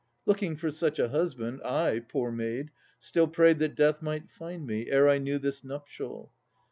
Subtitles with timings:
[0.25, 2.63] Looking for such a husband, I, poor girl!
[2.97, 6.31] Still prayed that Death might find me, ere I knew That nuptial.